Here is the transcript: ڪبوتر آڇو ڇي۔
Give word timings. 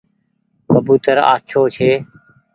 ڪبوتر 0.71 1.17
آڇو 1.33 1.61
ڇي۔ 1.75 1.91